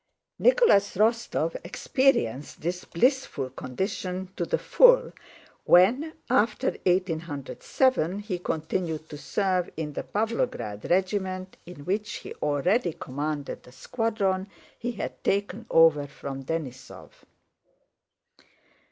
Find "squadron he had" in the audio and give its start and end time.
13.71-15.23